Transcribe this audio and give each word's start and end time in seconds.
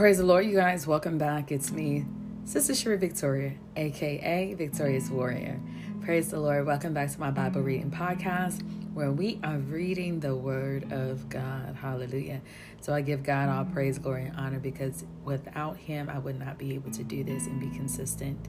Praise 0.00 0.16
the 0.16 0.24
Lord, 0.24 0.46
you 0.46 0.54
guys. 0.56 0.86
Welcome 0.86 1.18
back. 1.18 1.52
It's 1.52 1.70
me, 1.70 2.06
Sister 2.46 2.74
Sherry 2.74 2.96
Victoria, 2.96 3.52
aka 3.76 4.54
Victorious 4.54 5.10
Warrior. 5.10 5.60
Praise 6.00 6.30
the 6.30 6.40
Lord. 6.40 6.64
Welcome 6.64 6.94
back 6.94 7.10
to 7.10 7.20
my 7.20 7.30
Bible 7.30 7.60
reading 7.60 7.90
podcast 7.90 8.62
where 8.94 9.12
we 9.12 9.38
are 9.44 9.58
reading 9.58 10.18
the 10.20 10.34
Word 10.34 10.90
of 10.90 11.28
God. 11.28 11.76
Hallelujah. 11.76 12.40
So 12.80 12.94
I 12.94 13.02
give 13.02 13.22
God 13.22 13.50
all 13.50 13.66
praise, 13.66 13.98
glory, 13.98 14.24
and 14.24 14.36
honor 14.38 14.58
because 14.58 15.04
without 15.22 15.76
Him, 15.76 16.08
I 16.08 16.18
would 16.18 16.38
not 16.38 16.56
be 16.56 16.72
able 16.72 16.92
to 16.92 17.04
do 17.04 17.22
this 17.22 17.44
and 17.44 17.60
be 17.60 17.68
consistent. 17.68 18.48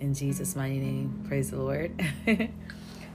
In 0.00 0.12
Jesus' 0.12 0.56
mighty 0.56 0.80
name, 0.80 1.24
praise 1.28 1.52
the 1.52 1.58
Lord. 1.58 2.04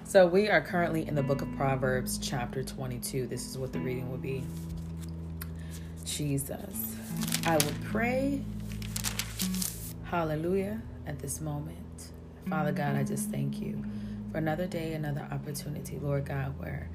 so 0.05 0.25
we 0.25 0.47
are 0.47 0.61
currently 0.61 1.05
in 1.05 1.13
the 1.13 1.23
book 1.23 1.41
of 1.41 1.53
Proverbs, 1.57 2.19
chapter 2.19 2.63
22. 2.63 3.27
This 3.27 3.45
is 3.45 3.57
what 3.57 3.73
the 3.73 3.79
reading 3.79 4.09
will 4.09 4.17
be. 4.17 4.45
Jesus. 6.05 6.94
I 7.45 7.55
would 7.57 7.83
pray, 7.85 8.41
hallelujah, 10.05 10.81
at 11.05 11.19
this 11.19 11.41
moment. 11.41 11.77
Father 12.49 12.71
God, 12.71 12.95
I 12.95 13.03
just 13.03 13.29
thank 13.29 13.59
you 13.59 13.83
for 14.31 14.37
another 14.37 14.67
day, 14.67 14.93
another 14.93 15.27
opportunity, 15.31 15.97
Lord 16.01 16.25
God, 16.25 16.59
where, 16.59 16.89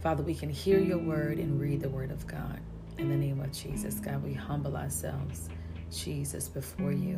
Father, 0.00 0.22
we 0.22 0.34
can 0.34 0.50
hear 0.50 0.78
your 0.78 0.98
word 0.98 1.38
and 1.38 1.60
read 1.60 1.80
the 1.80 1.88
word 1.88 2.10
of 2.10 2.26
God. 2.26 2.60
In 2.98 3.08
the 3.08 3.16
name 3.16 3.40
of 3.40 3.52
Jesus, 3.52 3.94
God, 3.96 4.22
we 4.22 4.34
humble 4.34 4.76
ourselves, 4.76 5.48
Jesus, 5.90 6.48
before 6.48 6.92
you. 6.92 7.14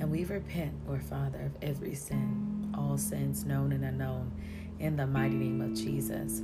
And 0.00 0.10
we 0.10 0.24
repent, 0.24 0.72
Lord 0.86 1.02
Father, 1.02 1.40
of 1.40 1.52
every 1.62 1.94
sin, 1.94 2.74
all 2.76 2.98
sins 2.98 3.44
known 3.44 3.72
and 3.72 3.84
unknown, 3.84 4.32
in 4.78 4.96
the 4.96 5.06
mighty 5.06 5.36
name 5.36 5.60
of 5.60 5.74
Jesus. 5.74 6.42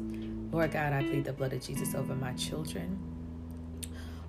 Lord 0.53 0.71
God, 0.73 0.93
I 0.93 1.03
plead 1.03 1.25
the 1.25 1.33
blood 1.33 1.53
of 1.53 1.61
Jesus 1.61 1.95
over 1.95 2.15
my 2.15 2.33
children, 2.35 2.99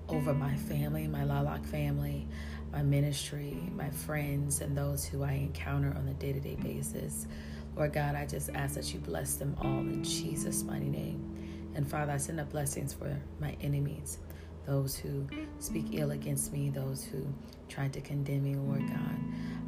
over 0.10 0.34
my 0.34 0.56
family, 0.56 1.08
my 1.08 1.24
Lilac 1.24 1.64
family, 1.66 2.28
my 2.72 2.82
ministry, 2.82 3.58
my 3.76 3.90
friends, 3.90 4.62
and 4.62 4.78
those 4.78 5.06
who 5.06 5.24
I 5.24 5.34
encounter 5.34 5.96
on 5.96 6.08
a 6.08 6.14
day 6.14 6.34
to 6.34 6.40
day 6.40 6.56
basis. 6.56 7.28
Lord 7.76 7.94
God, 7.94 8.16
I 8.16 8.26
just 8.26 8.50
ask 8.56 8.76
that 8.76 8.94
you 8.94 9.00
bless 9.00 9.36
them 9.36 9.56
all 9.62 9.80
in 9.80 10.04
Jesus' 10.04 10.64
mighty 10.64 10.90
name. 10.90 11.72
And 11.76 11.90
Father, 11.90 12.12
I 12.12 12.18
send 12.18 12.40
up 12.40 12.52
blessings 12.52 12.94
for 12.94 13.16
my 13.40 13.56
enemies, 13.62 14.18
those 14.66 14.98
who 14.98 15.28
speak 15.60 15.86
ill 15.94 16.12
against 16.12 16.52
me, 16.52 16.70
those 16.70 17.04
who 17.04 17.26
try 17.70 17.88
to 17.88 18.02
condemn 18.02 18.44
me, 18.44 18.56
Lord 18.56 18.88
God. 18.88 19.16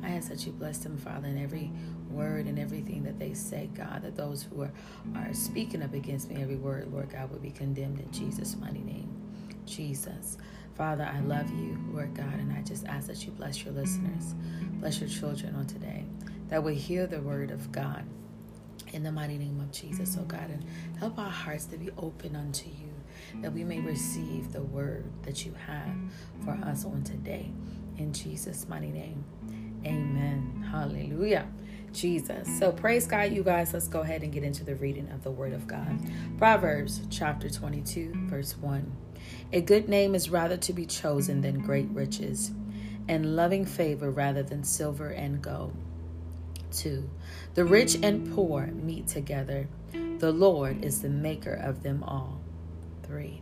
I 0.03 0.09
ask 0.09 0.29
that 0.29 0.45
you 0.45 0.51
bless 0.51 0.79
them, 0.79 0.97
Father, 0.97 1.27
in 1.27 1.37
every 1.37 1.71
word 2.09 2.47
and 2.47 2.57
everything 2.57 3.03
that 3.03 3.19
they 3.19 3.33
say, 3.33 3.69
God, 3.75 4.01
that 4.01 4.17
those 4.17 4.43
who 4.43 4.63
are, 4.63 4.71
are 5.15 5.33
speaking 5.33 5.83
up 5.83 5.93
against 5.93 6.29
me, 6.29 6.41
every 6.41 6.55
word, 6.55 6.91
Lord 6.91 7.11
God, 7.11 7.29
will 7.31 7.39
be 7.39 7.51
condemned 7.51 7.99
in 7.99 8.11
Jesus' 8.11 8.55
mighty 8.57 8.81
name. 8.81 9.20
Jesus. 9.65 10.37
Father, 10.75 11.09
I 11.11 11.19
love 11.19 11.49
you, 11.51 11.77
Lord 11.91 12.13
God, 12.15 12.33
and 12.33 12.51
I 12.53 12.61
just 12.61 12.85
ask 12.87 13.07
that 13.07 13.25
you 13.25 13.31
bless 13.31 13.63
your 13.63 13.73
listeners, 13.73 14.33
bless 14.79 14.99
your 14.99 15.09
children 15.09 15.55
on 15.55 15.67
today, 15.67 16.05
that 16.49 16.63
we 16.63 16.75
hear 16.75 17.07
the 17.07 17.21
word 17.21 17.51
of 17.51 17.71
God 17.71 18.03
in 18.93 19.03
the 19.03 19.11
mighty 19.11 19.37
name 19.37 19.59
of 19.59 19.71
Jesus, 19.71 20.17
oh 20.19 20.23
God, 20.23 20.49
and 20.49 20.65
help 20.99 21.17
our 21.17 21.29
hearts 21.29 21.65
to 21.65 21.77
be 21.77 21.89
open 21.97 22.35
unto 22.35 22.67
you, 22.67 23.41
that 23.41 23.53
we 23.53 23.63
may 23.63 23.79
receive 23.79 24.51
the 24.51 24.61
word 24.61 25.05
that 25.23 25.45
you 25.45 25.53
have 25.67 25.95
for 26.43 26.51
us 26.65 26.85
on 26.85 27.03
today. 27.03 27.51
In 27.97 28.13
Jesus' 28.13 28.67
mighty 28.67 28.91
name, 28.91 29.23
amen. 29.85 30.65
Hallelujah. 30.71 31.47
Jesus. 31.93 32.47
So 32.59 32.71
praise 32.71 33.07
God, 33.07 33.31
you 33.31 33.43
guys. 33.43 33.73
Let's 33.73 33.87
go 33.87 34.01
ahead 34.01 34.23
and 34.23 34.31
get 34.31 34.43
into 34.43 34.63
the 34.63 34.75
reading 34.75 35.09
of 35.11 35.23
the 35.23 35.31
Word 35.31 35.53
of 35.53 35.67
God. 35.67 35.99
Proverbs 36.37 37.01
chapter 37.09 37.49
22, 37.49 38.13
verse 38.27 38.57
1. 38.57 38.91
A 39.53 39.61
good 39.61 39.87
name 39.87 40.15
is 40.15 40.29
rather 40.29 40.57
to 40.57 40.73
be 40.73 40.85
chosen 40.85 41.41
than 41.41 41.59
great 41.59 41.89
riches, 41.89 42.51
and 43.07 43.35
loving 43.35 43.65
favor 43.65 44.09
rather 44.09 44.43
than 44.43 44.63
silver 44.63 45.09
and 45.09 45.41
gold. 45.41 45.75
2. 46.71 47.09
The 47.53 47.65
rich 47.65 47.97
and 48.01 48.33
poor 48.33 48.67
meet 48.67 49.07
together. 49.07 49.67
The 50.19 50.31
Lord 50.31 50.83
is 50.83 51.01
the 51.01 51.09
maker 51.09 51.53
of 51.53 51.83
them 51.83 52.03
all. 52.03 52.41
3. 53.03 53.41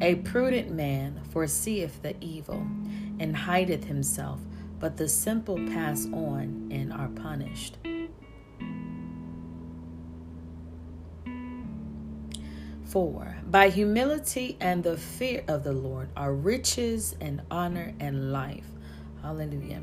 A 0.00 0.16
prudent 0.16 0.70
man 0.70 1.20
foreseeth 1.30 2.02
the 2.02 2.14
evil, 2.20 2.66
and 3.18 3.34
hideth 3.34 3.84
himself, 3.84 4.40
but 4.78 4.96
the 4.96 5.08
simple 5.08 5.56
pass 5.56 6.06
on 6.06 6.68
and 6.70 6.92
are 6.92 7.08
punished. 7.08 7.78
4. 12.86 13.38
By 13.50 13.68
humility 13.68 14.56
and 14.60 14.82
the 14.82 14.96
fear 14.96 15.44
of 15.48 15.64
the 15.64 15.72
Lord 15.72 16.08
are 16.16 16.32
riches 16.32 17.14
and 17.20 17.42
honor 17.50 17.92
and 18.00 18.32
life. 18.32 18.70
Hallelujah. 19.22 19.82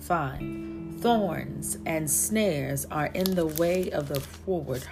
5. 0.00 1.00
Thorns 1.00 1.78
and 1.86 2.10
snares 2.10 2.84
are 2.90 3.06
in 3.06 3.34
the 3.34 3.46
way 3.46 3.90
of 3.90 4.08
the 4.08 4.20
forward. 4.20 4.84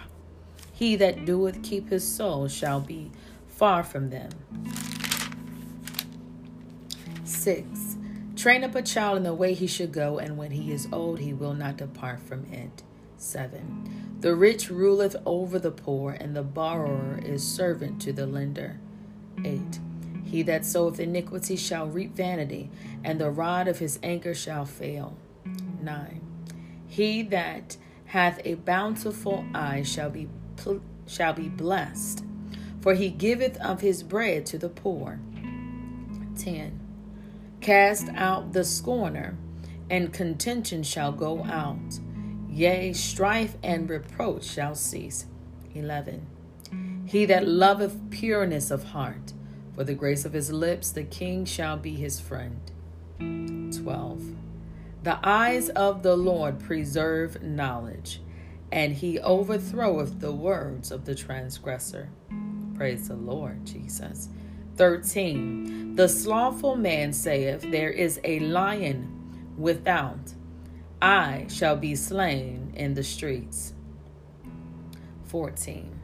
He 0.72 0.96
that 0.96 1.26
doeth 1.26 1.62
keep 1.62 1.90
his 1.90 2.06
soul 2.06 2.48
shall 2.48 2.80
be 2.80 3.10
far 3.48 3.82
from 3.82 4.10
them. 4.10 4.30
6. 7.24 7.97
Train 8.38 8.62
up 8.62 8.76
a 8.76 8.82
child 8.82 9.16
in 9.16 9.24
the 9.24 9.34
way 9.34 9.52
he 9.52 9.66
should 9.66 9.90
go, 9.90 10.18
and 10.18 10.38
when 10.38 10.52
he 10.52 10.70
is 10.70 10.86
old, 10.92 11.18
he 11.18 11.32
will 11.32 11.54
not 11.54 11.76
depart 11.76 12.20
from 12.20 12.44
it. 12.52 12.84
7. 13.16 14.18
The 14.20 14.36
rich 14.36 14.70
ruleth 14.70 15.16
over 15.26 15.58
the 15.58 15.72
poor, 15.72 16.12
and 16.12 16.36
the 16.36 16.44
borrower 16.44 17.18
is 17.18 17.42
servant 17.42 18.00
to 18.02 18.12
the 18.12 18.28
lender. 18.28 18.78
8. 19.44 19.80
He 20.24 20.42
that 20.42 20.64
soweth 20.64 21.00
iniquity 21.00 21.56
shall 21.56 21.88
reap 21.88 22.14
vanity, 22.14 22.70
and 23.02 23.20
the 23.20 23.28
rod 23.28 23.66
of 23.66 23.80
his 23.80 23.98
anger 24.04 24.34
shall 24.34 24.64
fail. 24.64 25.16
9. 25.82 26.20
He 26.86 27.24
that 27.24 27.76
hath 28.06 28.40
a 28.44 28.54
bountiful 28.54 29.46
eye 29.52 29.82
shall 29.82 30.10
be 30.10 30.28
pl- 30.54 30.82
shall 31.08 31.32
be 31.32 31.48
blessed, 31.48 32.24
for 32.80 32.94
he 32.94 33.08
giveth 33.08 33.56
of 33.56 33.80
his 33.80 34.04
bread 34.04 34.46
to 34.46 34.58
the 34.58 34.68
poor. 34.68 35.18
10. 36.36 36.87
Cast 37.60 38.08
out 38.14 38.52
the 38.52 38.64
scorner, 38.64 39.36
and 39.90 40.12
contention 40.12 40.82
shall 40.82 41.12
go 41.12 41.44
out 41.44 41.98
Yea, 42.58 42.92
strife 42.92 43.56
and 43.62 43.88
reproach 43.88 44.44
shall 44.44 44.74
cease. 44.74 45.26
11. 45.76 46.26
He 47.06 47.24
that 47.26 47.46
loveth 47.46 48.10
pureness 48.10 48.72
of 48.72 48.82
heart, 48.82 49.32
for 49.76 49.84
the 49.84 49.94
grace 49.94 50.24
of 50.24 50.32
his 50.32 50.50
lips, 50.50 50.90
the 50.90 51.04
king 51.04 51.44
shall 51.44 51.76
be 51.76 51.94
his 51.94 52.18
friend. 52.18 52.60
12. 53.18 54.34
The 55.04 55.20
eyes 55.22 55.68
of 55.68 56.02
the 56.02 56.16
Lord 56.16 56.58
preserve 56.58 57.42
knowledge, 57.42 58.20
and 58.72 58.94
he 58.94 59.20
overthroweth 59.20 60.18
the 60.18 60.32
words 60.32 60.90
of 60.90 61.04
the 61.04 61.14
transgressor. 61.14 62.08
Praise 62.74 63.06
the 63.06 63.14
Lord, 63.14 63.64
Jesus. 63.64 64.30
13. 64.78 65.96
The 65.96 66.08
slothful 66.08 66.76
man 66.76 67.12
saith, 67.12 67.68
There 67.70 67.90
is 67.90 68.20
a 68.22 68.38
lion 68.38 69.52
without 69.58 70.34
I 71.02 71.46
shall 71.48 71.76
be 71.76 71.94
slain 71.94 72.72
in 72.74 72.94
the 72.94 73.02
streets. 73.02 73.72
14. 75.26 76.00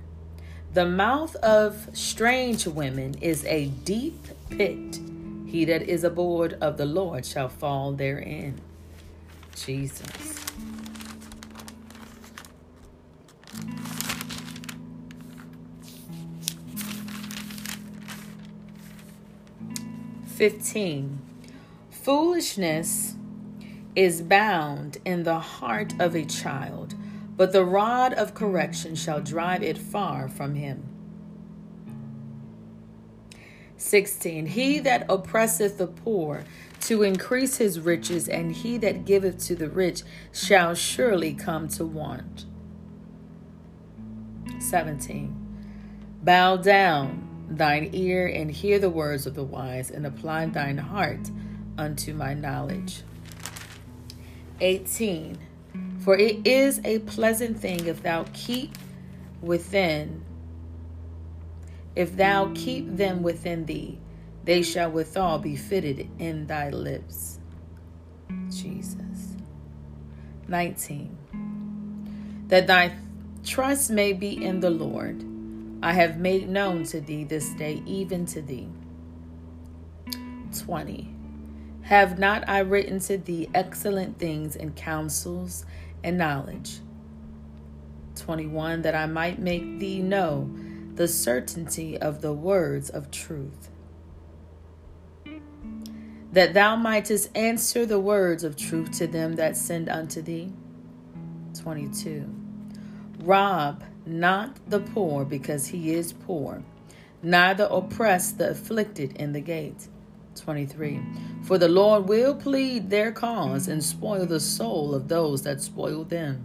The 0.72 0.86
mouth 0.86 1.36
of 1.36 1.88
strange 1.92 2.66
women 2.66 3.14
is 3.20 3.44
a 3.44 3.66
deep 3.66 4.26
pit. 4.50 4.98
He 5.46 5.64
that 5.66 5.82
is 5.82 6.02
aboard 6.02 6.58
of 6.60 6.76
the 6.76 6.86
Lord 6.86 7.24
shall 7.24 7.48
fall 7.48 7.92
therein. 7.92 8.60
Jesus. 9.54 10.43
Fifteen. 20.34 21.20
Foolishness 21.90 23.14
is 23.94 24.20
bound 24.20 24.98
in 25.04 25.22
the 25.22 25.38
heart 25.38 25.94
of 26.00 26.16
a 26.16 26.24
child, 26.24 26.96
but 27.36 27.52
the 27.52 27.64
rod 27.64 28.12
of 28.14 28.34
correction 28.34 28.96
shall 28.96 29.20
drive 29.20 29.62
it 29.62 29.78
far 29.78 30.28
from 30.28 30.56
him. 30.56 30.88
16. 33.76 34.46
He 34.46 34.80
that 34.80 35.06
oppresseth 35.08 35.78
the 35.78 35.86
poor 35.86 36.42
to 36.80 37.04
increase 37.04 37.58
his 37.58 37.78
riches, 37.78 38.28
and 38.28 38.50
he 38.50 38.76
that 38.78 39.04
giveth 39.04 39.38
to 39.46 39.54
the 39.54 39.70
rich 39.70 40.02
shall 40.32 40.74
surely 40.74 41.32
come 41.32 41.68
to 41.68 41.84
want. 41.84 42.44
17. 44.58 45.32
Bow 46.24 46.56
down 46.56 47.33
thine 47.48 47.90
ear 47.92 48.26
and 48.26 48.50
hear 48.50 48.78
the 48.78 48.90
words 48.90 49.26
of 49.26 49.34
the 49.34 49.44
wise, 49.44 49.90
and 49.90 50.06
apply 50.06 50.46
thine 50.46 50.78
heart 50.78 51.30
unto 51.76 52.14
my 52.14 52.34
knowledge. 52.34 53.02
18. 54.60 55.38
For 56.00 56.16
it 56.16 56.46
is 56.46 56.80
a 56.84 57.00
pleasant 57.00 57.58
thing 57.58 57.86
if 57.86 58.02
thou 58.02 58.26
keep 58.32 58.76
within, 59.40 60.24
if 61.96 62.16
thou 62.16 62.52
keep 62.54 62.96
them 62.96 63.22
within 63.22 63.66
thee, 63.66 63.98
they 64.44 64.62
shall 64.62 64.90
withal 64.90 65.38
be 65.38 65.56
fitted 65.56 66.08
in 66.18 66.46
thy 66.46 66.70
lips. 66.70 67.38
Jesus. 68.50 69.36
19. 70.48 72.44
That 72.48 72.66
thy 72.66 72.96
trust 73.44 73.90
may 73.90 74.12
be 74.12 74.44
in 74.44 74.60
the 74.60 74.70
Lord. 74.70 75.24
I 75.84 75.92
have 75.92 76.18
made 76.18 76.48
known 76.48 76.84
to 76.84 77.00
thee 77.02 77.24
this 77.24 77.50
day, 77.50 77.82
even 77.84 78.24
to 78.26 78.40
thee. 78.40 78.70
20. 80.58 81.14
Have 81.82 82.18
not 82.18 82.48
I 82.48 82.60
written 82.60 83.00
to 83.00 83.18
thee 83.18 83.50
excellent 83.52 84.18
things 84.18 84.56
and 84.56 84.74
counsels 84.74 85.66
and 86.02 86.16
knowledge? 86.16 86.78
21. 88.16 88.80
That 88.80 88.94
I 88.94 89.04
might 89.04 89.38
make 89.38 89.78
thee 89.78 90.00
know 90.00 90.50
the 90.94 91.06
certainty 91.06 92.00
of 92.00 92.22
the 92.22 92.32
words 92.32 92.88
of 92.88 93.10
truth. 93.10 93.68
That 96.32 96.54
thou 96.54 96.76
mightest 96.76 97.28
answer 97.36 97.84
the 97.84 98.00
words 98.00 98.42
of 98.42 98.56
truth 98.56 98.90
to 98.92 99.06
them 99.06 99.34
that 99.34 99.54
send 99.54 99.90
unto 99.90 100.22
thee. 100.22 100.50
22. 101.52 102.24
Rob 103.18 103.84
not 104.06 104.58
the 104.68 104.80
poor 104.80 105.24
because 105.24 105.68
he 105.68 105.94
is 105.94 106.12
poor, 106.12 106.62
neither 107.22 107.64
oppress 107.70 108.32
the 108.32 108.50
afflicted 108.50 109.16
in 109.16 109.32
the 109.32 109.40
gate. 109.40 109.88
23. 110.36 111.00
For 111.42 111.58
the 111.58 111.68
Lord 111.68 112.08
will 112.08 112.34
plead 112.34 112.90
their 112.90 113.12
cause 113.12 113.68
and 113.68 113.82
spoil 113.82 114.26
the 114.26 114.40
soul 114.40 114.94
of 114.94 115.08
those 115.08 115.42
that 115.42 115.60
spoil 115.60 116.04
them. 116.04 116.44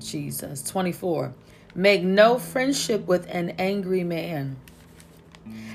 Jesus. 0.00 0.62
24. 0.62 1.32
Make 1.74 2.02
no 2.02 2.38
friendship 2.38 3.06
with 3.06 3.26
an 3.28 3.50
angry 3.58 4.04
man, 4.04 4.56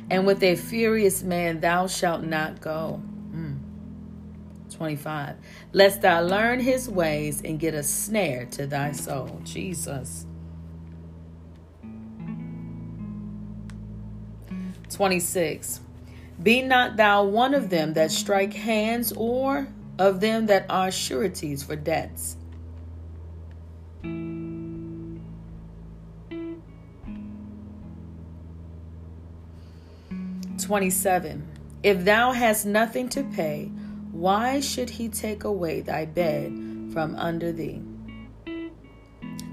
and 0.09 0.25
with 0.25 0.41
a 0.43 0.55
furious 0.55 1.23
man 1.23 1.59
thou 1.59 1.87
shalt 1.87 2.23
not 2.23 2.61
go. 2.61 3.01
Mm. 3.33 3.57
25. 4.71 5.35
Lest 5.73 6.01
thou 6.01 6.21
learn 6.21 6.61
his 6.61 6.87
ways 6.87 7.41
and 7.43 7.59
get 7.59 7.73
a 7.73 7.83
snare 7.83 8.45
to 8.45 8.65
thy 8.65 8.93
soul. 8.93 9.41
Jesus. 9.43 10.25
26. 14.99 15.79
Be 16.43 16.61
not 16.61 16.97
thou 16.97 17.23
one 17.23 17.53
of 17.53 17.69
them 17.69 17.93
that 17.93 18.11
strike 18.11 18.51
hands, 18.51 19.13
or 19.15 19.69
of 19.97 20.19
them 20.19 20.47
that 20.47 20.65
are 20.69 20.91
sureties 20.91 21.63
for 21.63 21.77
debts. 21.77 22.35
Twenty-seven. 30.61 31.47
If 31.81 32.03
thou 32.03 32.33
hast 32.33 32.65
nothing 32.65 33.07
to 33.07 33.23
pay, 33.23 33.71
why 34.11 34.59
should 34.59 34.89
he 34.89 35.07
take 35.07 35.45
away 35.45 35.79
thy 35.79 36.03
bed 36.03 36.51
from 36.91 37.15
under 37.15 37.53
thee? 37.53 37.81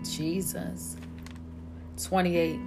Jesus. 0.03 0.97
Twenty-eight. 2.03 2.59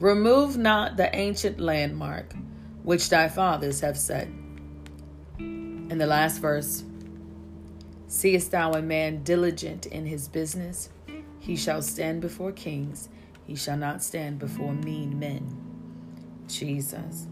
Remove 0.00 0.56
not 0.56 0.96
the 0.96 1.14
ancient 1.14 1.60
landmark 1.60 2.34
which 2.82 3.10
thy 3.10 3.28
fathers 3.28 3.80
have 3.80 3.98
set. 3.98 4.28
In 5.38 5.98
the 5.98 6.06
last 6.06 6.38
verse, 6.38 6.84
seest 8.06 8.50
thou 8.50 8.72
a 8.72 8.80
man 8.80 9.22
diligent 9.22 9.84
in 9.84 10.06
his 10.06 10.26
business? 10.26 10.88
He 11.38 11.54
shall 11.54 11.82
stand 11.82 12.22
before 12.22 12.50
kings, 12.50 13.10
he 13.46 13.54
shall 13.54 13.76
not 13.76 14.02
stand 14.02 14.38
before 14.38 14.72
mean 14.72 15.18
men. 15.18 15.54
Jesus. 16.48 17.26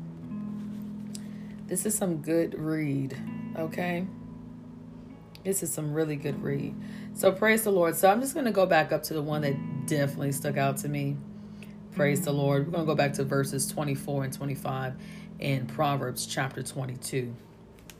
This 1.69 1.87
is 1.87 1.97
some 1.97 2.19
good 2.19 2.55
read, 2.55 3.17
okay? 3.56 4.06
This 5.43 5.62
is 5.62 5.73
some 5.73 5.94
really 5.94 6.17
good 6.17 6.43
read. 6.43 6.75
So 7.15 7.32
praise 7.32 7.62
the 7.62 7.73
Lord. 7.73 7.97
So 7.97 8.11
I'm 8.11 8.20
just 8.20 8.35
going 8.35 8.47
to 8.47 8.53
go 8.53 8.67
back 8.67 8.93
up 8.93 9.03
to 9.05 9.15
the 9.15 9.23
one 9.23 9.41
that 9.43 9.87
definitely 9.87 10.32
stuck 10.32 10.59
out 10.59 10.76
to 10.79 10.88
me. 10.88 11.17
Praise 11.99 12.21
the 12.21 12.31
mm-hmm. 12.31 12.39
Lord. 12.39 12.67
We're 12.67 12.73
going 12.73 12.87
to 12.87 12.93
go 12.93 12.95
back 12.95 13.15
to 13.15 13.25
verses 13.25 13.67
24 13.67 14.25
and 14.25 14.33
25 14.33 14.95
in 15.41 15.67
Proverbs 15.67 16.27
chapter 16.27 16.62
22. 16.62 17.35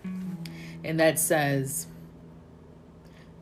Mm-hmm. 0.07 0.35
And 0.85 1.01
that 1.01 1.19
says, 1.19 1.89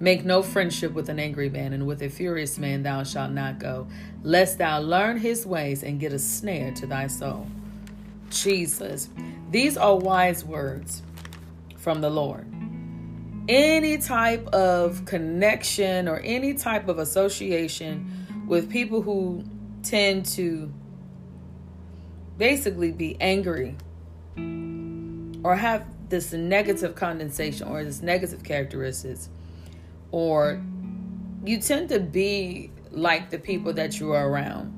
Make 0.00 0.25
no 0.25 0.43
friendship 0.43 0.94
with 0.94 1.11
an 1.11 1.19
angry 1.19 1.50
man, 1.50 1.75
and 1.75 1.87
with 1.87 2.00
a 2.00 2.08
furious 2.08 2.56
man 2.56 2.82
thou 2.82 3.03
shalt 3.03 3.32
not 3.32 3.58
go, 3.58 3.87
lest 4.23 4.56
thou 4.56 4.81
learn 4.81 5.19
his 5.19 5.44
ways 5.44 5.82
and 5.82 6.00
get 6.00 6.14
a 6.14 6.19
snare 6.19 6.73
to 6.73 6.87
thy 6.87 7.06
soul. 7.06 7.47
Jesus. 8.31 9.11
These 9.50 9.76
are 9.76 9.97
wise 9.97 10.43
words 10.43 11.02
from 11.76 12.00
the 12.00 12.11
Lord. 12.11 12.47
Any 13.47 13.99
type 13.99 14.47
of 14.49 15.05
connection 15.05 16.09
or 16.09 16.20
any 16.20 16.55
type 16.55 16.88
of 16.88 16.99
association 16.99 18.44
with 18.47 18.70
people 18.70 19.02
who 19.02 19.44
tend 19.88 20.25
to 20.27 20.73
basically 22.38 22.93
be 22.93 23.17
angry 23.21 23.77
or 25.43 25.56
have 25.56 25.87
this 26.09 26.33
negative 26.33 26.94
condensation 26.94 27.67
or 27.67 27.83
this 27.85 28.03
negative 28.03 28.43
characteristics 28.43 29.29
or 30.12 30.62
you 31.44 31.59
tend 31.59 31.88
to 31.88 31.99
be 32.00 32.71
like 32.91 33.31
the 33.31 33.38
people 33.38 33.73
that 33.73 33.99
you 33.99 34.12
are 34.12 34.29
around 34.29 34.77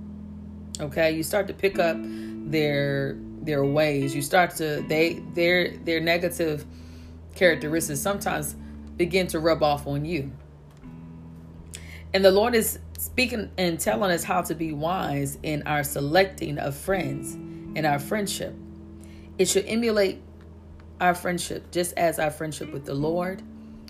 okay? 0.80 1.12
You 1.12 1.22
start 1.22 1.46
to 1.48 1.54
pick 1.54 1.78
up 1.78 1.96
their 2.00 3.16
their 3.42 3.64
ways. 3.64 4.14
You 4.14 4.22
start 4.22 4.56
to 4.56 4.84
they 4.88 5.20
their 5.34 5.76
their 5.78 6.00
negative 6.00 6.64
characteristics 7.34 8.00
sometimes 8.00 8.56
begin 8.96 9.26
to 9.28 9.38
rub 9.38 9.62
off 9.62 9.86
on 9.86 10.04
you. 10.04 10.32
And 12.14 12.24
the 12.24 12.30
lord 12.30 12.54
is 12.54 12.78
speaking 12.98 13.48
and 13.56 13.78
telling 13.78 14.10
us 14.10 14.24
how 14.24 14.42
to 14.42 14.54
be 14.54 14.72
wise 14.72 15.38
in 15.44 15.62
our 15.66 15.84
selecting 15.84 16.58
of 16.58 16.76
friends 16.76 17.32
and 17.76 17.86
our 17.86 17.98
friendship. 17.98 18.54
It 19.38 19.48
should 19.48 19.66
emulate 19.66 20.20
our 21.00 21.14
friendship 21.14 21.70
just 21.70 21.96
as 21.96 22.18
our 22.18 22.30
friendship 22.30 22.72
with 22.72 22.84
the 22.84 22.94
Lord. 22.94 23.40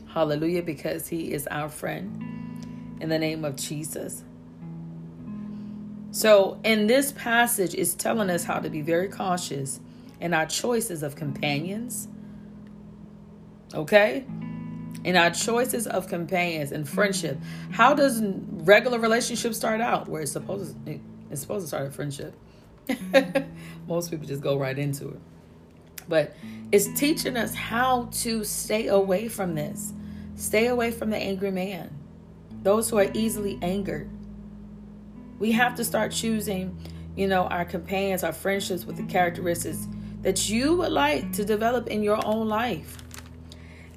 Hallelujah, 0.09 0.63
because 0.63 1.09
He 1.09 1.33
is 1.33 1.47
our 1.47 1.71
friend 1.71 2.99
in 3.01 3.09
the 3.09 3.19
name 3.19 3.47
of 3.47 3.57
Jesus. 3.57 4.25
So, 6.11 6.61
in 6.63 6.87
this 6.87 7.13
passage, 7.13 7.75
it's 7.75 7.95
telling 7.95 8.29
us 8.29 8.45
how 8.45 8.59
to 8.59 8.69
be 8.69 8.83
very 8.83 9.09
cautious 9.09 9.81
in 10.21 10.35
our 10.35 10.47
choices 10.47 11.03
of 11.03 11.17
companions. 11.17 12.09
Okay? 13.73 14.27
In 15.09 15.17
our 15.17 15.31
choices 15.31 15.87
of 15.87 16.07
companions 16.07 16.71
and 16.71 16.87
friendship. 16.87 17.39
How 17.71 17.95
does 17.95 18.21
regular 18.23 18.99
relationship 18.99 19.55
start 19.55 19.81
out? 19.81 20.07
Where 20.07 20.21
it's 20.21 20.33
supposed 20.33 20.85
to, 20.85 21.01
it's 21.31 21.41
supposed 21.41 21.65
to 21.65 21.69
start 21.69 21.87
a 21.87 21.91
friendship. 21.91 22.35
Most 23.89 24.11
people 24.11 24.27
just 24.27 24.43
go 24.43 24.59
right 24.59 24.79
into 24.79 25.09
it. 25.09 25.21
But 26.11 26.37
it's 26.73 26.89
teaching 26.89 27.39
us 27.39 27.55
how 27.55 28.11
to 28.17 28.45
stay 28.45 28.89
away 28.89 29.29
from 29.29 29.55
this. 29.55 29.95
Stay 30.37 30.67
away 30.67 30.91
from 30.91 31.09
the 31.09 31.17
angry 31.17 31.53
man. 31.53 31.91
Those 32.63 32.91
who 32.91 32.99
are 32.99 33.11
easily 33.15 33.59
angered. 33.63 34.11
We 35.39 35.53
have 35.53 35.75
to 35.77 35.85
start 35.85 36.13
choosing, 36.13 36.79
you 37.17 37.29
know, 37.29 37.45
our 37.45 37.65
companions, 37.65 38.25
our 38.25 38.33
friendships 38.35 38.85
with 38.85 38.99
the 38.99 39.05
characteristics 39.05 39.89
that 40.21 40.51
you 40.51 40.75
would 40.75 40.93
like 40.93 41.33
to 41.33 41.47
develop 41.47 41.87
in 41.87 42.03
your 42.03 42.21
own 42.27 42.47
life. 42.47 42.99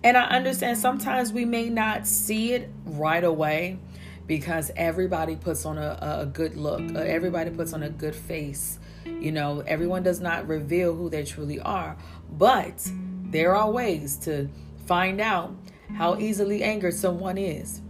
And 0.03 0.17
I 0.17 0.23
understand 0.29 0.77
sometimes 0.77 1.31
we 1.31 1.45
may 1.45 1.69
not 1.69 2.07
see 2.07 2.53
it 2.53 2.69
right 2.85 3.23
away 3.23 3.77
because 4.25 4.71
everybody 4.75 5.35
puts 5.35 5.65
on 5.65 5.77
a, 5.77 5.97
a 6.01 6.25
good 6.25 6.55
look, 6.55 6.81
everybody 6.95 7.51
puts 7.51 7.73
on 7.73 7.83
a 7.83 7.89
good 7.89 8.15
face. 8.15 8.79
You 9.05 9.31
know, 9.31 9.61
everyone 9.67 10.03
does 10.03 10.19
not 10.19 10.47
reveal 10.47 10.95
who 10.95 11.09
they 11.09 11.23
truly 11.23 11.59
are, 11.59 11.97
but 12.31 12.89
there 13.23 13.55
are 13.55 13.69
ways 13.69 14.15
to 14.17 14.49
find 14.85 15.21
out 15.21 15.53
how 15.95 16.17
easily 16.17 16.63
angered 16.63 16.93
someone 16.93 17.37
is. 17.37 17.81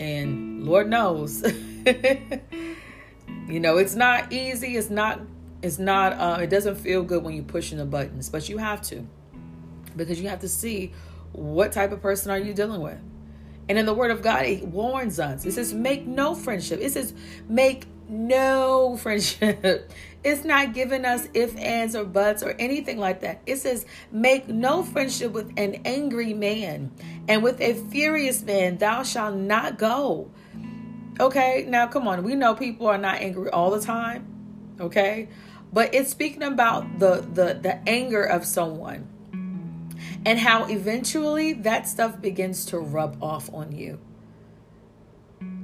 And 0.00 0.64
Lord 0.64 0.88
knows, 0.88 1.42
you 3.46 3.60
know, 3.60 3.76
it's 3.76 3.94
not 3.94 4.32
easy. 4.32 4.76
It's 4.76 4.90
not, 4.90 5.20
it's 5.62 5.78
not, 5.78 6.14
uh, 6.14 6.40
it 6.42 6.50
doesn't 6.50 6.76
feel 6.76 7.02
good 7.02 7.22
when 7.22 7.34
you're 7.34 7.44
pushing 7.44 7.78
the 7.78 7.84
buttons, 7.84 8.28
but 8.28 8.48
you 8.48 8.58
have 8.58 8.82
to 8.82 9.06
because 9.96 10.20
you 10.20 10.28
have 10.28 10.40
to 10.40 10.48
see 10.48 10.92
what 11.32 11.72
type 11.72 11.92
of 11.92 12.00
person 12.00 12.30
are 12.30 12.38
you 12.38 12.54
dealing 12.54 12.80
with? 12.80 12.98
And 13.68 13.78
in 13.78 13.86
the 13.86 13.94
Word 13.94 14.10
of 14.10 14.22
God, 14.22 14.44
it 14.44 14.64
warns 14.64 15.18
us. 15.18 15.44
It 15.44 15.52
says, 15.52 15.72
make 15.72 16.06
no 16.06 16.34
friendship. 16.34 16.80
It 16.80 16.90
says, 16.92 17.14
make 17.48 17.86
no 18.08 18.96
friendship. 18.96 19.90
It's 20.24 20.44
not 20.44 20.72
giving 20.72 21.04
us 21.04 21.26
if, 21.34 21.56
ands, 21.56 21.96
or 21.96 22.04
buts 22.04 22.44
or 22.44 22.50
anything 22.52 22.96
like 22.96 23.22
that. 23.22 23.40
It 23.44 23.56
says, 23.56 23.84
make 24.12 24.46
no 24.46 24.84
friendship 24.84 25.32
with 25.32 25.52
an 25.56 25.82
angry 25.84 26.32
man, 26.32 26.92
and 27.26 27.42
with 27.42 27.60
a 27.60 27.74
furious 27.74 28.40
man 28.40 28.78
thou 28.78 29.02
shalt 29.02 29.34
not 29.34 29.78
go. 29.78 30.30
Okay, 31.18 31.66
now 31.68 31.88
come 31.88 32.06
on. 32.06 32.22
We 32.22 32.36
know 32.36 32.54
people 32.54 32.86
are 32.86 32.98
not 32.98 33.16
angry 33.16 33.50
all 33.50 33.72
the 33.72 33.80
time. 33.80 34.26
Okay? 34.80 35.28
But 35.72 35.92
it's 35.92 36.10
speaking 36.10 36.42
about 36.42 36.98
the 36.98 37.26
the 37.32 37.58
the 37.60 37.88
anger 37.88 38.22
of 38.22 38.44
someone 38.44 39.08
and 40.24 40.38
how 40.38 40.66
eventually 40.66 41.52
that 41.52 41.88
stuff 41.88 42.20
begins 42.20 42.66
to 42.66 42.78
rub 42.78 43.22
off 43.22 43.52
on 43.52 43.72
you. 43.72 43.98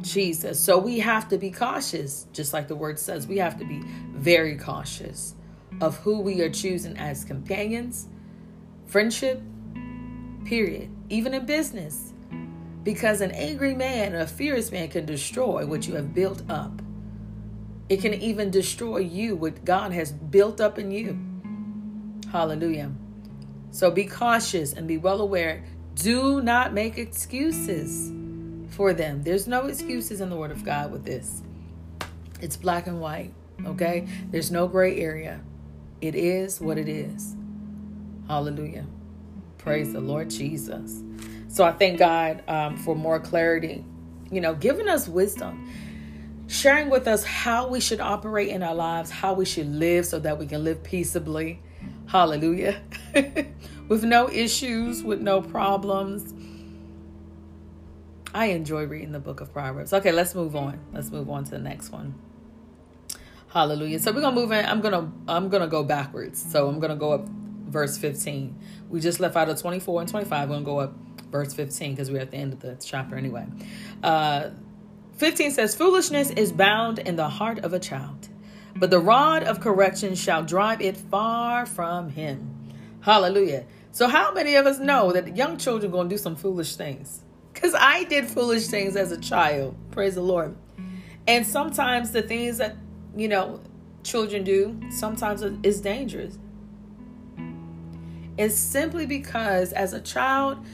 Jesus. 0.01 0.59
So 0.59 0.79
we 0.79 0.99
have 1.01 1.29
to 1.29 1.39
be 1.39 1.51
cautious, 1.51 2.27
just 2.33 2.53
like 2.53 2.69
the 2.69 2.77
word 2.77 2.99
says. 2.99 3.27
We 3.27 3.39
have 3.39 3.59
to 3.59 3.65
be 3.65 3.83
very 4.13 4.57
cautious 4.57 5.35
of 5.81 5.97
who 5.99 6.21
we 6.21 6.41
are 6.41 6.51
choosing 6.51 6.97
as 6.97 7.25
companions, 7.25 8.09
friendship, 8.87 9.43
period, 10.45 10.91
even 11.09 11.35
in 11.35 11.47
business. 11.47 12.13
Because 12.83 13.21
an 13.21 13.33
angry 13.33 13.75
man, 13.75 14.15
a 14.15 14.27
fierce 14.27 14.73
man, 14.73 14.89
can 14.89 15.05
destroy 15.05 15.67
what 15.67 15.87
you 15.87 15.95
have 15.95 16.15
built 16.15 16.49
up. 16.49 16.81
It 17.89 18.01
can 18.01 18.15
even 18.15 18.51
destroy 18.51 18.99
you, 18.99 19.37
what 19.37 19.65
God 19.65 19.93
has 19.93 20.13
built 20.13 20.61
up 20.61 20.79
in 20.79 20.91
you. 20.91 21.19
Hallelujah. 22.31 22.93
So 23.79 23.93
be 23.93 24.07
cautious 24.07 24.73
and 24.73 24.89
be 24.89 24.99
well 24.99 25.21
aware. 25.21 25.63
Do 25.95 26.43
not 26.43 26.73
make 26.73 26.99
excuses 26.99 28.11
for 28.71 28.93
them. 28.93 29.23
There's 29.23 29.47
no 29.47 29.67
excuses 29.67 30.21
in 30.21 30.31
the 30.31 30.35
Word 30.35 30.51
of 30.51 30.65
God 30.65 30.91
with 30.91 31.05
this. 31.05 31.45
It's 32.41 32.57
black 32.57 32.89
and 32.89 33.01
white, 33.01 33.33
okay? 33.65 34.09
There's 34.33 34.51
no 34.51 34.67
gray 34.67 34.99
area. 34.99 35.41
It 36.01 36.17
is 36.17 36.61
what 36.61 36.77
it 36.77 36.89
is. 36.89 37.37
Hallelujah. 38.27 38.85
Praise 39.59 39.93
the 39.93 40.01
Lord 40.01 40.29
Jesus. 40.29 41.05
So 41.47 41.63
I 41.63 41.71
thank 41.71 42.01
God 42.01 42.43
um, 42.49 42.79
for 42.79 42.97
more 42.97 43.21
clarity, 43.21 43.85
you 44.29 44.41
know, 44.41 44.55
giving 44.57 44.89
us 44.89 45.07
wisdom, 45.07 45.73
sharing 46.49 46.91
with 46.91 47.07
us 47.07 47.23
how 47.23 47.69
we 47.69 47.79
should 47.79 48.01
operate 48.01 48.49
in 48.49 48.65
our 48.65 48.75
lives, 48.75 49.09
how 49.09 49.35
we 49.35 49.45
should 49.45 49.69
live 49.69 50.05
so 50.05 50.19
that 50.19 50.37
we 50.37 50.49
can 50.49 50.65
live 50.65 50.83
peaceably. 50.83 51.63
Hallelujah. 52.09 52.81
with 53.89 54.03
no 54.05 54.29
issues, 54.29 55.03
with 55.03 55.21
no 55.21 55.41
problems. 55.43 56.35
I 58.35 58.47
enjoy 58.47 58.87
reading 58.87 59.13
the 59.13 59.21
book 59.21 59.41
of 59.41 59.53
Proverbs. 59.53 59.93
Okay, 59.93 60.13
let's 60.13 60.35
move 60.35 60.57
on. 60.57 60.81
Let's 60.93 61.11
move 61.11 61.31
on 61.31 61.45
to 61.45 61.51
the 61.51 61.59
next 61.59 61.91
one. 61.91 62.15
Hallelujah. 63.49 63.99
So 63.99 64.13
we're 64.13 64.21
gonna 64.21 64.37
move 64.37 64.53
in. 64.53 64.65
I'm 64.65 64.81
gonna 64.81 65.11
I'm 65.27 65.49
gonna 65.49 65.69
go 65.69 65.83
backwards. 65.83 66.41
So 66.51 66.69
I'm 66.69 66.81
gonna 66.81 66.97
go 66.97 67.13
up 67.13 67.27
verse 67.29 67.97
15. 67.97 68.59
We 68.89 69.01
just 69.01 69.21
left 69.21 69.37
out 69.37 69.49
of 69.49 69.61
24 69.61 70.03
and 70.03 70.11
25. 70.11 70.49
We're 70.49 70.55
gonna 70.57 70.65
go 70.65 70.81
up 70.81 70.95
verse 71.31 71.55
15 71.55 71.93
because 71.93 72.11
we're 72.11 72.21
at 72.21 72.31
the 72.31 72.37
end 72.37 72.53
of 72.53 72.61
the 72.61 72.77
chapter 72.83 73.17
anyway. 73.17 73.47
Uh 74.03 74.51
15 75.17 75.51
says, 75.51 75.75
Foolishness 75.75 76.31
is 76.31 76.53
bound 76.53 77.01
in 77.01 77.17
the 77.17 77.29
heart 77.29 77.59
of 77.59 77.73
a 77.73 77.81
child, 77.81 78.29
but 78.79 78.91
the 78.91 79.01
rod 79.01 79.43
of 79.43 79.61
correction 79.61 80.15
shall 80.15 80.43
drive 80.43 80.81
it 80.81 80.97
far 80.97 81.67
from 81.67 82.11
him. 82.11 82.55
Hallelujah. 83.01 83.65
So, 83.93 84.07
how 84.07 84.33
many 84.33 84.55
of 84.55 84.67
us 84.67 84.79
know 84.79 85.13
that 85.13 85.37
young 85.37 85.57
children 85.57 85.91
going 85.91 86.09
to 86.09 86.15
do 86.15 86.19
some 86.19 86.37
foolish 86.37 86.77
things? 86.77 87.23
Because 87.53 87.75
I 87.75 88.05
did 88.05 88.27
foolish 88.27 88.69
things 88.69 88.95
as 88.95 89.11
a 89.11 89.19
child. 89.19 89.77
Praise 89.91 90.15
the 90.15 90.23
Lord. 90.23 90.57
And 91.27 91.47
sometimes 91.47 92.13
the 92.13 92.23
things 92.23 92.59
that, 92.59 92.77
you 93.17 93.29
know, 93.29 93.61
children 94.05 94.45
do, 94.45 94.81
sometimes 94.91 95.43
is 95.63 95.81
dangerous. 95.81 96.39
It's 98.37 98.57
simply 98.57 99.05
because 99.05 99.73
as 99.73 99.93
a 99.93 100.01
child, 100.01 100.65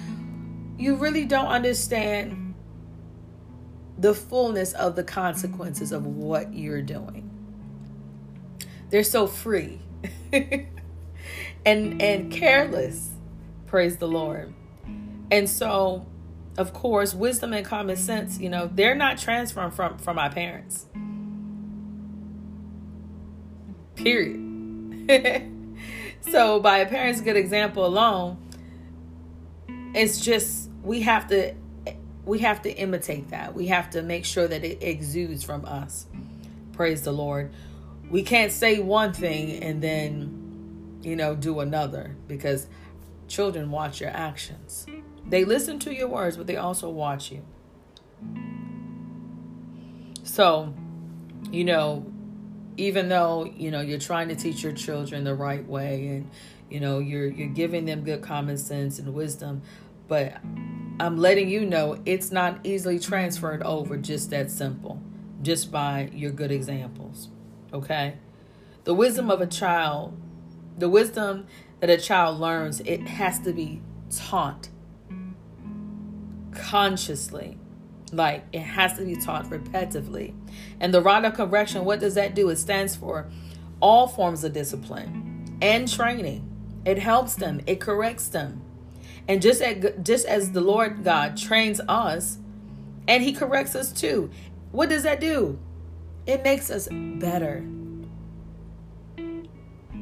you 0.78 0.96
really 0.96 1.24
don't 1.24 1.46
understand 1.46 2.54
the 3.96 4.12
fullness 4.14 4.74
of 4.74 4.96
the 4.96 5.04
consequences 5.04 5.92
of 5.92 6.04
what 6.04 6.52
you're 6.52 6.82
doing. 6.82 7.23
They're 8.94 9.02
so 9.02 9.26
free 9.26 9.80
and 11.66 12.00
and 12.00 12.30
careless. 12.30 13.10
Praise 13.66 13.96
the 13.96 14.06
Lord. 14.06 14.54
And 15.32 15.50
so 15.50 16.06
of 16.56 16.72
course, 16.72 17.12
wisdom 17.12 17.52
and 17.54 17.66
common 17.66 17.96
sense, 17.96 18.38
you 18.38 18.48
know, 18.48 18.70
they're 18.72 18.94
not 18.94 19.18
transferring 19.18 19.72
from 19.72 19.98
from 19.98 20.16
our 20.16 20.30
parents. 20.30 20.86
Period. 23.96 25.50
so 26.30 26.60
by 26.60 26.78
a 26.78 26.86
parent's 26.86 27.20
good 27.20 27.36
example 27.36 27.84
alone, 27.84 28.36
it's 29.92 30.20
just 30.20 30.70
we 30.84 31.00
have 31.00 31.26
to 31.30 31.52
we 32.24 32.38
have 32.38 32.62
to 32.62 32.70
imitate 32.70 33.30
that. 33.30 33.56
We 33.56 33.66
have 33.66 33.90
to 33.90 34.02
make 34.02 34.24
sure 34.24 34.46
that 34.46 34.62
it 34.62 34.84
exudes 34.84 35.42
from 35.42 35.64
us. 35.64 36.06
Praise 36.74 37.02
the 37.02 37.12
Lord. 37.12 37.50
We 38.14 38.22
can't 38.22 38.52
say 38.52 38.78
one 38.78 39.12
thing 39.12 39.60
and 39.60 39.82
then 39.82 41.00
you 41.02 41.16
know 41.16 41.34
do 41.34 41.58
another 41.58 42.14
because 42.28 42.68
children 43.26 43.72
watch 43.72 44.00
your 44.00 44.10
actions. 44.10 44.86
They 45.28 45.44
listen 45.44 45.80
to 45.80 45.92
your 45.92 46.06
words, 46.06 46.36
but 46.36 46.46
they 46.46 46.56
also 46.56 46.88
watch 46.90 47.32
you. 47.32 47.44
So, 50.22 50.72
you 51.50 51.64
know, 51.64 52.06
even 52.76 53.08
though, 53.08 53.46
you 53.46 53.72
know, 53.72 53.80
you're 53.80 53.98
trying 53.98 54.28
to 54.28 54.36
teach 54.36 54.62
your 54.62 54.74
children 54.74 55.24
the 55.24 55.34
right 55.34 55.66
way 55.68 56.06
and 56.06 56.30
you 56.70 56.78
know, 56.78 57.00
you're 57.00 57.26
you're 57.26 57.48
giving 57.48 57.84
them 57.84 58.04
good 58.04 58.22
common 58.22 58.58
sense 58.58 59.00
and 59.00 59.12
wisdom, 59.12 59.62
but 60.06 60.34
I'm 61.00 61.16
letting 61.16 61.48
you 61.48 61.66
know 61.66 62.00
it's 62.06 62.30
not 62.30 62.60
easily 62.62 63.00
transferred 63.00 63.64
over 63.64 63.96
just 63.96 64.30
that 64.30 64.52
simple, 64.52 65.02
just 65.42 65.72
by 65.72 66.10
your 66.12 66.30
good 66.30 66.52
examples. 66.52 67.30
Okay? 67.74 68.14
The 68.84 68.94
wisdom 68.94 69.30
of 69.30 69.40
a 69.40 69.46
child, 69.46 70.16
the 70.78 70.88
wisdom 70.88 71.46
that 71.80 71.90
a 71.90 71.98
child 71.98 72.40
learns, 72.40 72.80
it 72.80 73.06
has 73.08 73.40
to 73.40 73.52
be 73.52 73.82
taught 74.10 74.68
consciously. 76.52 77.58
Like 78.12 78.44
it 78.52 78.60
has 78.60 78.96
to 78.98 79.04
be 79.04 79.16
taught 79.16 79.46
repetitively. 79.46 80.34
And 80.78 80.94
the 80.94 81.02
rod 81.02 81.24
of 81.24 81.34
correction, 81.34 81.84
what 81.84 81.98
does 81.98 82.14
that 82.14 82.34
do? 82.34 82.48
It 82.48 82.56
stands 82.56 82.94
for 82.94 83.28
all 83.80 84.06
forms 84.06 84.44
of 84.44 84.52
discipline 84.52 85.58
and 85.60 85.90
training. 85.90 86.48
It 86.84 86.98
helps 86.98 87.34
them, 87.34 87.60
it 87.66 87.80
corrects 87.80 88.28
them. 88.28 88.62
And 89.26 89.42
just 89.42 89.62
as, 89.62 89.92
just 90.02 90.26
as 90.26 90.52
the 90.52 90.60
Lord 90.60 91.02
God 91.02 91.36
trains 91.36 91.80
us 91.88 92.38
and 93.08 93.22
he 93.22 93.32
corrects 93.32 93.74
us 93.74 93.90
too, 93.90 94.30
what 94.70 94.90
does 94.90 95.02
that 95.02 95.20
do? 95.20 95.58
It 96.26 96.42
makes 96.42 96.70
us 96.70 96.88
better. 96.90 97.64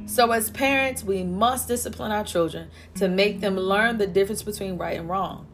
So, 0.07 0.31
as 0.31 0.51
parents, 0.51 1.03
we 1.03 1.23
must 1.23 1.69
discipline 1.69 2.13
our 2.13 2.25
children 2.25 2.71
to 2.97 3.09
make 3.09 3.41
them 3.41 3.57
learn 3.57 3.99
the 3.99 4.07
difference 4.07 4.43
between 4.43 4.77
right 4.77 4.99
and 4.99 5.09
wrong. 5.09 5.47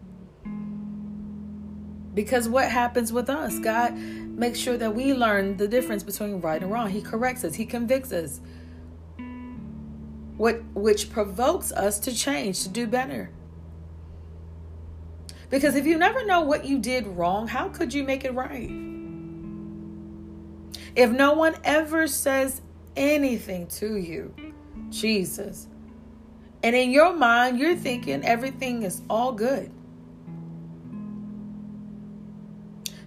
Because 2.15 2.49
what 2.49 2.71
happens 2.71 3.13
with 3.13 3.31
us? 3.31 3.59
God 3.61 3.95
makes 3.95 4.59
sure 4.59 4.77
that 4.77 4.95
we 4.95 5.15
learn 5.15 5.57
the 5.57 5.69
difference 5.69 6.03
between 6.03 6.41
right 6.41 6.61
and 6.61 6.73
wrong. 6.73 6.91
He 6.91 7.01
corrects 7.01 7.45
us, 7.45 7.55
He 7.55 7.67
convicts 7.67 8.13
us. 8.13 8.41
What 10.37 10.63
which 10.75 11.11
provokes 11.11 11.73
us 11.73 11.99
to 12.01 12.15
change, 12.15 12.63
to 12.63 12.69
do 12.69 12.87
better. 12.87 13.31
Because 15.51 15.75
if 15.77 15.87
you 15.87 15.97
never 15.97 16.27
know 16.27 16.43
what 16.43 16.65
you 16.65 16.79
did 16.79 17.07
wrong, 17.07 17.49
how 17.49 17.69
could 17.69 17.95
you 17.95 18.05
make 18.05 18.25
it 18.25 18.35
right? 18.35 18.98
If 20.99 21.13
no 21.13 21.35
one 21.35 21.55
ever 21.63 22.09
says 22.09 22.61
anything 22.97 23.69
to 23.69 23.99
you, 23.99 24.35
Jesus, 24.91 25.69
and 26.65 26.75
in 26.75 26.91
your 26.91 27.15
mind 27.15 27.57
you're 27.61 27.77
thinking 27.77 28.25
everything 28.25 28.83
is 28.83 29.01
all 29.09 29.31
good. 29.31 29.71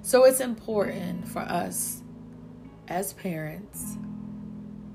So 0.03 0.23
it's 0.23 0.39
important 0.39 1.27
for 1.27 1.41
us 1.41 2.01
as 2.87 3.11
parents 3.11 3.97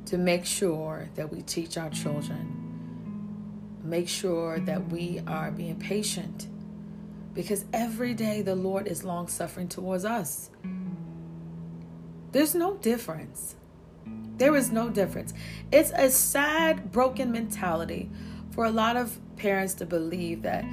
to 0.06 0.16
make 0.16 0.46
sure 0.46 1.10
that 1.16 1.30
we 1.30 1.42
teach 1.42 1.76
our 1.76 1.90
children, 1.90 3.78
make 3.84 4.08
sure 4.08 4.58
that 4.60 4.88
we 4.90 5.20
are 5.26 5.50
being 5.50 5.78
patient 5.78 6.46
because 7.34 7.66
every 7.74 8.14
day 8.14 8.40
the 8.40 8.56
Lord 8.56 8.86
is 8.86 9.04
long 9.04 9.28
suffering 9.28 9.68
towards 9.68 10.06
us. 10.06 10.48
There's 12.32 12.54
no 12.54 12.76
difference. 12.76 13.56
There 14.36 14.54
is 14.54 14.70
no 14.70 14.90
difference. 14.90 15.32
It's 15.72 15.90
a 15.94 16.10
sad, 16.10 16.92
broken 16.92 17.32
mentality 17.32 18.10
for 18.50 18.64
a 18.64 18.70
lot 18.70 18.96
of 18.96 19.18
parents 19.36 19.74
to 19.74 19.86
believe 19.86 20.42
that 20.42 20.64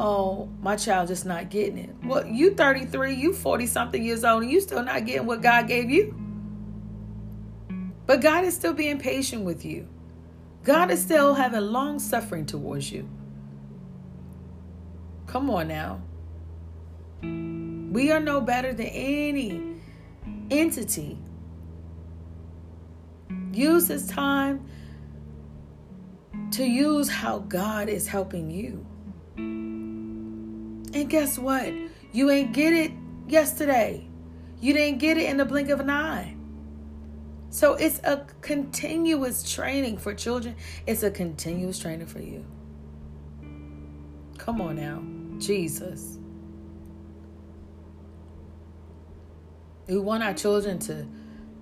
oh, 0.00 0.48
my 0.62 0.76
child 0.76 1.08
just 1.08 1.26
not 1.26 1.50
getting 1.50 1.76
it. 1.76 1.94
Well, 2.02 2.26
you 2.26 2.54
33, 2.54 3.14
you 3.14 3.34
40 3.34 3.66
something 3.66 4.02
years 4.02 4.24
old, 4.24 4.42
and 4.42 4.50
you 4.50 4.60
still 4.60 4.82
not 4.82 5.04
getting 5.04 5.26
what 5.26 5.42
God 5.42 5.68
gave 5.68 5.90
you. 5.90 6.14
But 8.06 8.22
God 8.22 8.44
is 8.44 8.54
still 8.54 8.72
being 8.72 8.98
patient 8.98 9.44
with 9.44 9.64
you. 9.64 9.86
God 10.64 10.90
is 10.90 11.00
still 11.00 11.34
having 11.34 11.60
long 11.60 11.98
suffering 11.98 12.46
towards 12.46 12.90
you. 12.90 13.08
Come 15.26 15.50
on 15.50 15.68
now. 15.68 16.00
We 17.22 18.10
are 18.10 18.20
no 18.20 18.40
better 18.40 18.72
than 18.72 18.86
any 18.86 19.69
entity 20.50 21.18
Use 23.52 23.88
this 23.88 24.06
time 24.06 24.64
to 26.52 26.64
use 26.64 27.08
how 27.08 27.40
God 27.40 27.88
is 27.88 28.06
helping 28.06 28.50
you. 28.50 28.86
And 29.36 31.08
guess 31.08 31.38
what? 31.38 31.72
You 32.12 32.30
ain't 32.30 32.52
get 32.52 32.72
it 32.72 32.92
yesterday. 33.28 34.06
You 34.60 34.72
didn't 34.72 34.98
get 34.98 35.16
it 35.16 35.28
in 35.28 35.36
the 35.36 35.44
blink 35.44 35.68
of 35.68 35.80
an 35.80 35.90
eye. 35.90 36.36
So 37.50 37.74
it's 37.74 37.98
a 38.04 38.26
continuous 38.40 39.52
training 39.52 39.98
for 39.98 40.14
children. 40.14 40.54
It's 40.86 41.02
a 41.02 41.10
continuous 41.10 41.78
training 41.78 42.06
for 42.06 42.20
you. 42.20 42.44
Come 44.38 44.60
on 44.60 44.76
now. 44.76 45.02
Jesus. 45.40 46.19
We 49.90 49.98
want 49.98 50.22
our 50.22 50.34
children 50.34 50.78
to 50.80 51.04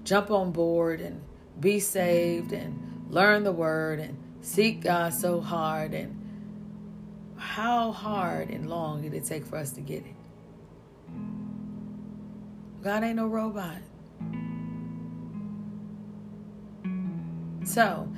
jump 0.04 0.30
on 0.30 0.52
board 0.52 1.00
and 1.00 1.22
be 1.58 1.80
saved 1.80 2.52
and 2.52 3.06
learn 3.08 3.42
the 3.42 3.52
word 3.52 4.00
and 4.00 4.18
seek 4.42 4.82
God 4.82 5.14
so 5.14 5.40
hard. 5.40 5.94
And 5.94 6.14
how 7.38 7.90
hard 7.90 8.50
and 8.50 8.68
long 8.68 9.00
did 9.00 9.14
it 9.14 9.24
take 9.24 9.46
for 9.46 9.56
us 9.56 9.70
to 9.72 9.80
get 9.80 10.04
it? 10.04 10.14
God 12.84 13.02
ain't 13.02 13.16
no 13.16 13.26
robot. 13.26 13.78
So, 17.64 18.12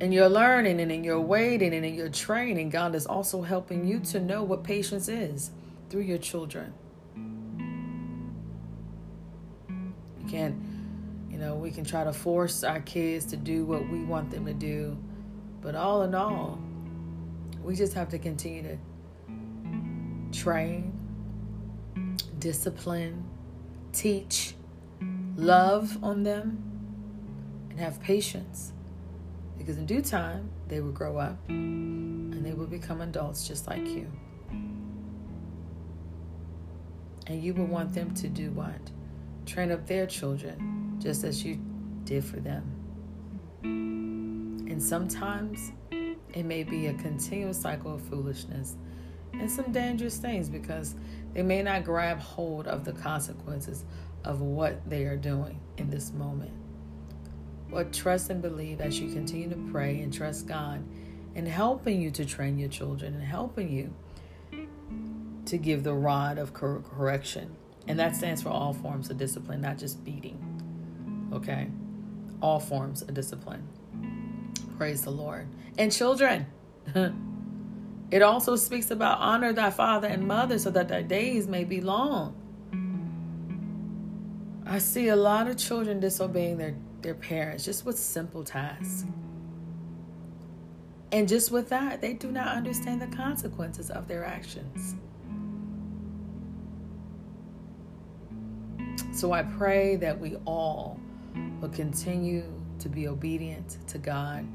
in 0.00 0.12
your 0.12 0.28
learning 0.28 0.80
and 0.80 0.92
in 0.92 1.02
your 1.02 1.20
waiting 1.20 1.74
and 1.74 1.84
in 1.84 1.94
your 1.94 2.10
training, 2.10 2.70
God 2.70 2.94
is 2.94 3.06
also 3.06 3.42
helping 3.42 3.88
you 3.88 3.98
to 4.00 4.20
know 4.20 4.44
what 4.44 4.62
patience 4.62 5.08
is 5.08 5.50
through 5.88 6.02
your 6.02 6.18
children. 6.18 6.74
Can't, 10.30 10.54
you 11.28 11.38
know, 11.38 11.56
we 11.56 11.72
can 11.72 11.84
try 11.84 12.04
to 12.04 12.12
force 12.12 12.62
our 12.62 12.80
kids 12.82 13.24
to 13.26 13.36
do 13.36 13.64
what 13.64 13.88
we 13.90 14.04
want 14.04 14.30
them 14.30 14.46
to 14.46 14.54
do, 14.54 14.96
but 15.60 15.74
all 15.74 16.02
in 16.02 16.14
all, 16.14 16.60
we 17.64 17.74
just 17.74 17.94
have 17.94 18.08
to 18.10 18.18
continue 18.18 18.62
to 18.62 18.78
train, 20.38 20.92
discipline, 22.38 23.24
teach, 23.92 24.54
love 25.34 25.98
on 26.00 26.22
them, 26.22 26.62
and 27.70 27.80
have 27.80 28.00
patience. 28.00 28.72
Because 29.58 29.78
in 29.78 29.86
due 29.86 30.02
time, 30.02 30.48
they 30.68 30.80
will 30.80 30.92
grow 30.92 31.18
up 31.18 31.36
and 31.48 32.46
they 32.46 32.52
will 32.52 32.68
become 32.68 33.00
adults 33.00 33.48
just 33.48 33.66
like 33.66 33.84
you. 33.84 34.08
And 37.26 37.42
you 37.42 37.52
will 37.52 37.66
want 37.66 37.92
them 37.94 38.14
to 38.14 38.28
do 38.28 38.52
what? 38.52 38.92
Train 39.50 39.72
up 39.72 39.84
their 39.84 40.06
children 40.06 40.96
just 41.00 41.24
as 41.24 41.44
you 41.44 41.58
did 42.04 42.24
for 42.24 42.36
them. 42.36 42.62
And 43.64 44.80
sometimes 44.80 45.72
it 45.90 46.44
may 46.44 46.62
be 46.62 46.86
a 46.86 46.94
continuous 46.94 47.60
cycle 47.60 47.96
of 47.96 48.00
foolishness 48.02 48.76
and 49.32 49.50
some 49.50 49.72
dangerous 49.72 50.18
things 50.18 50.48
because 50.48 50.94
they 51.34 51.42
may 51.42 51.64
not 51.64 51.82
grab 51.82 52.20
hold 52.20 52.68
of 52.68 52.84
the 52.84 52.92
consequences 52.92 53.84
of 54.22 54.40
what 54.40 54.88
they 54.88 55.02
are 55.02 55.16
doing 55.16 55.58
in 55.78 55.90
this 55.90 56.12
moment. 56.12 56.52
But 57.72 57.92
trust 57.92 58.30
and 58.30 58.40
believe 58.40 58.80
as 58.80 59.00
you 59.00 59.12
continue 59.12 59.50
to 59.50 59.68
pray 59.72 60.00
and 60.00 60.12
trust 60.12 60.46
God 60.46 60.84
in 61.34 61.44
helping 61.44 62.00
you 62.00 62.12
to 62.12 62.24
train 62.24 62.56
your 62.56 62.68
children 62.68 63.14
and 63.14 63.24
helping 63.24 63.68
you 63.68 63.92
to 65.46 65.58
give 65.58 65.82
the 65.82 65.94
rod 65.94 66.38
of 66.38 66.54
correction. 66.54 67.56
And 67.88 67.98
that 67.98 68.14
stands 68.16 68.42
for 68.42 68.50
all 68.50 68.72
forms 68.72 69.10
of 69.10 69.16
discipline, 69.18 69.60
not 69.60 69.78
just 69.78 70.04
beating. 70.04 70.38
Okay? 71.32 71.68
All 72.40 72.60
forms 72.60 73.02
of 73.02 73.14
discipline. 73.14 73.66
Praise 74.76 75.02
the 75.02 75.10
Lord. 75.10 75.48
And 75.78 75.92
children. 75.92 76.46
It 78.10 78.22
also 78.22 78.56
speaks 78.56 78.90
about 78.90 79.18
honor 79.20 79.52
thy 79.52 79.70
father 79.70 80.08
and 80.08 80.26
mother 80.26 80.58
so 80.58 80.70
that 80.70 80.88
thy 80.88 81.02
days 81.02 81.46
may 81.46 81.62
be 81.62 81.80
long. 81.80 82.34
I 84.66 84.78
see 84.78 85.08
a 85.08 85.16
lot 85.16 85.46
of 85.46 85.56
children 85.56 86.00
disobeying 86.00 86.58
their, 86.58 86.74
their 87.02 87.14
parents 87.14 87.64
just 87.64 87.84
with 87.84 87.98
simple 87.98 88.42
tasks. 88.42 89.04
And 91.12 91.28
just 91.28 91.50
with 91.50 91.68
that, 91.70 92.00
they 92.00 92.12
do 92.12 92.30
not 92.30 92.56
understand 92.56 93.00
the 93.02 93.16
consequences 93.16 93.90
of 93.90 94.06
their 94.06 94.24
actions. 94.24 94.94
So 99.12 99.32
I 99.32 99.42
pray 99.42 99.96
that 99.96 100.18
we 100.18 100.36
all 100.46 100.98
will 101.60 101.68
continue 101.68 102.44
to 102.78 102.88
be 102.88 103.08
obedient 103.08 103.76
to 103.88 103.98
God 103.98 104.46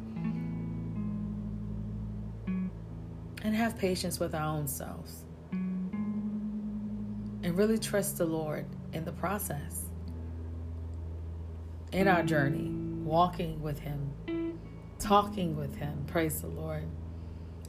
and 2.48 3.56
have 3.56 3.78
patience 3.78 4.20
with 4.20 4.34
our 4.34 4.58
own 4.58 4.68
selves 4.68 5.26
and 5.52 7.56
really 7.56 7.78
trust 7.78 8.18
the 8.18 8.26
Lord 8.26 8.66
in 8.94 9.06
the 9.06 9.12
process, 9.12 9.84
in 11.92 12.08
our 12.08 12.24
journey, 12.24 12.72
walking 13.04 13.62
with 13.62 13.78
Him, 13.78 14.58
talking 14.98 15.56
with 15.56 15.76
Him. 15.76 16.04
Praise 16.08 16.42
the 16.42 16.48
Lord, 16.48 16.86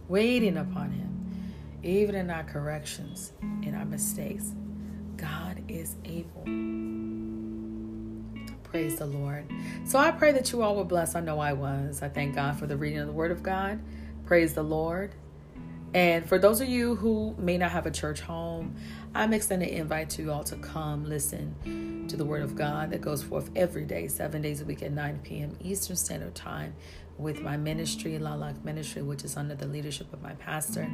waiting 0.08 0.56
upon 0.56 0.92
Him, 0.92 1.52
even 1.82 2.14
in 2.14 2.30
our 2.30 2.44
corrections, 2.44 3.34
in 3.62 3.74
our 3.74 3.84
mistakes. 3.84 4.54
God 5.16 5.62
is 5.68 5.96
able. 6.04 6.44
Praise 8.64 8.96
the 8.96 9.06
Lord. 9.06 9.50
So 9.84 9.98
I 9.98 10.10
pray 10.10 10.32
that 10.32 10.52
you 10.52 10.62
all 10.62 10.76
were 10.76 10.84
blessed. 10.84 11.16
I 11.16 11.20
know 11.20 11.38
I 11.38 11.52
was. 11.52 12.02
I 12.02 12.08
thank 12.08 12.34
God 12.34 12.58
for 12.58 12.66
the 12.66 12.76
reading 12.76 12.98
of 12.98 13.06
the 13.06 13.12
Word 13.12 13.30
of 13.30 13.42
God. 13.42 13.80
Praise 14.26 14.54
the 14.54 14.62
Lord. 14.62 15.14
And 15.94 16.28
for 16.28 16.38
those 16.38 16.60
of 16.60 16.68
you 16.68 16.96
who 16.96 17.34
may 17.38 17.56
not 17.56 17.70
have 17.70 17.86
a 17.86 17.90
church 17.90 18.20
home, 18.20 18.74
I'm 19.14 19.32
extending 19.32 19.70
an 19.70 19.76
invite 19.76 20.10
to 20.10 20.22
you 20.22 20.30
all 20.30 20.44
to 20.44 20.56
come 20.56 21.04
listen 21.04 22.06
to 22.08 22.16
the 22.16 22.24
Word 22.24 22.42
of 22.42 22.54
God 22.54 22.90
that 22.90 23.00
goes 23.00 23.22
forth 23.22 23.50
every 23.56 23.84
day, 23.84 24.08
seven 24.08 24.42
days 24.42 24.60
a 24.60 24.64
week 24.64 24.82
at 24.82 24.92
9 24.92 25.20
p.m. 25.22 25.56
Eastern 25.60 25.96
Standard 25.96 26.34
Time 26.34 26.74
with 27.18 27.40
my 27.40 27.56
ministry, 27.56 28.18
Lilac 28.18 28.64
Ministry, 28.64 29.02
which 29.02 29.24
is 29.24 29.36
under 29.36 29.54
the 29.54 29.66
leadership 29.66 30.12
of 30.12 30.22
my 30.22 30.34
pastor, 30.34 30.88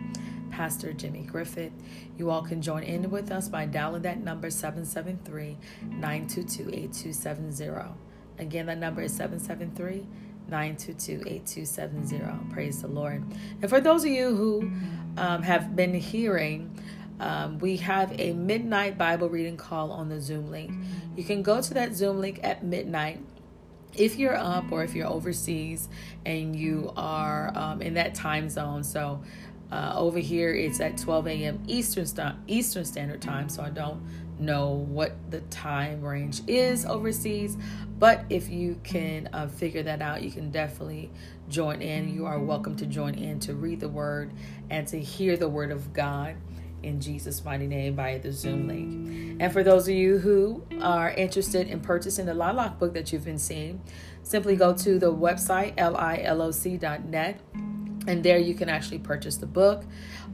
Pastor 0.50 0.92
Jimmy 0.92 1.22
Griffith. 1.22 1.72
You 2.16 2.30
all 2.30 2.42
can 2.42 2.62
join 2.62 2.82
in 2.84 3.10
with 3.10 3.32
us 3.32 3.48
by 3.48 3.66
dialing 3.66 4.02
that 4.02 4.22
number 4.22 4.50
773 4.50 5.56
922 5.82 6.68
8270. 6.68 7.94
Again, 8.38 8.66
that 8.66 8.78
number 8.78 9.02
is 9.02 9.12
773 9.14 10.06
922 10.48 11.22
8270. 11.26 12.52
Praise 12.52 12.82
the 12.82 12.88
Lord. 12.88 13.24
And 13.60 13.68
for 13.68 13.80
those 13.80 14.04
of 14.04 14.10
you 14.10 14.34
who 14.34 14.70
um, 15.16 15.42
have 15.42 15.74
been 15.74 15.94
hearing, 15.94 16.78
um, 17.20 17.58
we 17.58 17.76
have 17.78 18.18
a 18.18 18.32
midnight 18.32 18.98
Bible 18.98 19.28
reading 19.28 19.56
call 19.56 19.92
on 19.92 20.08
the 20.08 20.20
Zoom 20.20 20.50
link. 20.50 20.72
You 21.16 21.24
can 21.24 21.42
go 21.42 21.60
to 21.60 21.74
that 21.74 21.94
Zoom 21.94 22.20
link 22.20 22.40
at 22.42 22.64
midnight. 22.64 23.20
If 23.96 24.16
you're 24.16 24.36
up 24.36 24.72
or 24.72 24.82
if 24.84 24.94
you're 24.94 25.06
overseas 25.06 25.88
and 26.24 26.56
you 26.56 26.92
are 26.96 27.52
um, 27.54 27.82
in 27.82 27.94
that 27.94 28.14
time 28.14 28.48
zone, 28.48 28.84
so 28.84 29.22
uh, 29.70 29.94
over 29.96 30.18
here 30.18 30.54
it's 30.54 30.80
at 30.80 30.96
12 30.98 31.26
a.m. 31.28 31.62
Eastern 31.66 32.06
St- 32.06 32.34
Eastern 32.46 32.84
Standard 32.84 33.22
Time, 33.22 33.48
so 33.48 33.62
I 33.62 33.70
don't 33.70 34.02
know 34.38 34.70
what 34.70 35.12
the 35.30 35.40
time 35.42 36.02
range 36.02 36.42
is 36.46 36.84
overseas. 36.84 37.56
But 37.98 38.24
if 38.28 38.48
you 38.48 38.80
can 38.82 39.28
uh, 39.32 39.46
figure 39.46 39.82
that 39.84 40.02
out, 40.02 40.22
you 40.22 40.30
can 40.30 40.50
definitely 40.50 41.10
join 41.48 41.80
in. 41.80 42.12
You 42.12 42.26
are 42.26 42.38
welcome 42.38 42.76
to 42.76 42.86
join 42.86 43.14
in 43.14 43.40
to 43.40 43.54
read 43.54 43.80
the 43.80 43.88
word 43.88 44.32
and 44.70 44.86
to 44.88 45.00
hear 45.00 45.36
the 45.36 45.48
word 45.48 45.70
of 45.70 45.92
God 45.92 46.36
in 46.82 47.00
Jesus' 47.00 47.44
mighty 47.44 47.66
name 47.66 47.96
via 47.96 48.18
the 48.18 48.32
Zoom 48.32 48.68
link. 48.68 49.40
And 49.40 49.52
for 49.52 49.62
those 49.62 49.88
of 49.88 49.94
you 49.94 50.18
who 50.18 50.64
are 50.80 51.10
interested 51.10 51.68
in 51.68 51.80
purchasing 51.80 52.26
the 52.26 52.34
Lilac 52.34 52.78
book 52.78 52.94
that 52.94 53.12
you've 53.12 53.24
been 53.24 53.38
seeing, 53.38 53.82
simply 54.22 54.56
go 54.56 54.74
to 54.74 54.98
the 54.98 55.12
website, 55.12 55.76
liloc.net 55.76 57.40
and 58.06 58.24
there 58.24 58.38
you 58.38 58.54
can 58.54 58.68
actually 58.68 58.98
purchase 58.98 59.36
the 59.36 59.46
book. 59.46 59.84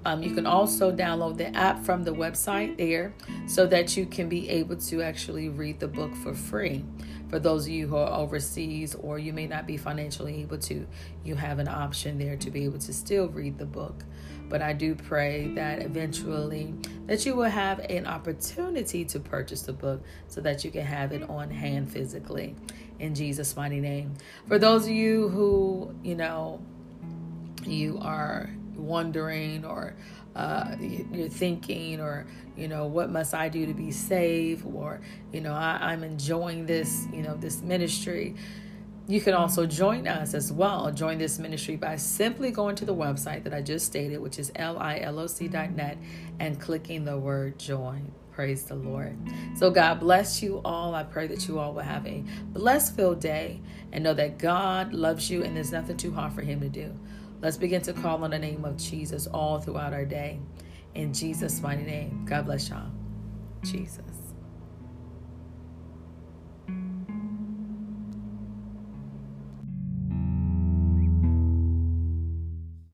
Um, 0.04 0.22
you 0.22 0.34
can 0.34 0.46
also 0.46 0.94
download 0.94 1.36
the 1.36 1.54
app 1.56 1.84
from 1.84 2.04
the 2.04 2.12
website 2.12 2.78
there 2.78 3.12
so 3.46 3.66
that 3.66 3.96
you 3.96 4.06
can 4.06 4.28
be 4.28 4.48
able 4.48 4.76
to 4.76 5.02
actually 5.02 5.48
read 5.48 5.80
the 5.80 5.88
book 5.88 6.14
for 6.16 6.34
free. 6.34 6.84
For 7.28 7.38
those 7.38 7.66
of 7.66 7.72
you 7.72 7.88
who 7.88 7.96
are 7.96 8.18
overseas 8.18 8.94
or 8.94 9.18
you 9.18 9.32
may 9.32 9.46
not 9.46 9.66
be 9.66 9.76
financially 9.76 10.40
able 10.40 10.58
to, 10.58 10.86
you 11.24 11.34
have 11.34 11.58
an 11.58 11.68
option 11.68 12.16
there 12.16 12.36
to 12.36 12.50
be 12.50 12.64
able 12.64 12.78
to 12.78 12.92
still 12.92 13.28
read 13.28 13.58
the 13.58 13.66
book. 13.66 14.04
But 14.48 14.62
I 14.62 14.72
do 14.72 14.94
pray 14.94 15.48
that 15.54 15.82
eventually 15.82 16.74
that 17.06 17.24
you 17.26 17.36
will 17.36 17.44
have 17.44 17.80
an 17.80 18.06
opportunity 18.06 19.04
to 19.06 19.20
purchase 19.20 19.62
the 19.62 19.72
book 19.72 20.02
so 20.28 20.40
that 20.40 20.64
you 20.64 20.70
can 20.70 20.84
have 20.84 21.12
it 21.12 21.28
on 21.28 21.50
hand 21.50 21.90
physically. 21.90 22.54
In 22.98 23.14
Jesus 23.14 23.56
mighty 23.56 23.80
name. 23.80 24.14
For 24.46 24.58
those 24.58 24.84
of 24.84 24.90
you 24.90 25.28
who, 25.28 25.94
you 26.02 26.14
know, 26.14 26.60
you 27.64 27.98
are 28.00 28.50
wondering 28.76 29.64
or 29.64 29.94
uh, 30.36 30.76
you're 30.80 31.28
thinking 31.28 32.00
or 32.00 32.26
you 32.56 32.68
know 32.68 32.86
what 32.86 33.10
must 33.10 33.34
i 33.34 33.48
do 33.48 33.66
to 33.66 33.74
be 33.74 33.90
saved? 33.90 34.64
Or 34.64 35.00
you 35.32 35.40
know 35.40 35.52
I, 35.52 35.78
i'm 35.80 36.04
enjoying 36.04 36.66
this 36.66 37.06
you 37.12 37.22
know 37.22 37.34
this 37.34 37.60
ministry 37.60 38.36
You 39.08 39.22
can 39.22 39.32
also 39.32 39.64
join 39.64 40.06
us 40.06 40.34
as 40.34 40.52
well. 40.52 40.92
Join 40.92 41.16
this 41.16 41.38
ministry 41.38 41.76
by 41.76 41.96
simply 41.96 42.50
going 42.50 42.76
to 42.76 42.84
the 42.84 42.94
website 42.94 43.42
that 43.44 43.54
I 43.54 43.62
just 43.62 43.86
stated, 43.86 44.18
which 44.18 44.38
is 44.38 44.50
liloc.net, 44.50 45.98
and 46.38 46.60
clicking 46.60 47.06
the 47.06 47.18
word 47.18 47.58
join. 47.58 48.12
Praise 48.32 48.64
the 48.64 48.74
Lord. 48.74 49.16
So, 49.56 49.70
God 49.70 49.98
bless 49.98 50.42
you 50.42 50.60
all. 50.62 50.94
I 50.94 51.04
pray 51.04 51.26
that 51.26 51.48
you 51.48 51.58
all 51.58 51.72
will 51.72 51.82
have 51.82 52.06
a 52.06 52.22
blessed 52.52 52.96
filled 52.96 53.20
day 53.20 53.62
and 53.92 54.04
know 54.04 54.12
that 54.12 54.38
God 54.38 54.92
loves 54.92 55.30
you 55.30 55.42
and 55.42 55.56
there's 55.56 55.72
nothing 55.72 55.96
too 55.96 56.12
hard 56.12 56.34
for 56.34 56.42
Him 56.42 56.60
to 56.60 56.68
do. 56.68 56.94
Let's 57.40 57.56
begin 57.56 57.80
to 57.82 57.94
call 57.94 58.22
on 58.22 58.30
the 58.30 58.38
name 58.38 58.66
of 58.66 58.76
Jesus 58.76 59.26
all 59.26 59.58
throughout 59.58 59.94
our 59.94 60.04
day. 60.04 60.38
In 60.94 61.14
Jesus' 61.14 61.62
mighty 61.62 61.82
name. 61.82 62.26
God 62.26 62.44
bless 62.44 62.68
y'all. 62.68 62.90
Jesus. 63.62 64.17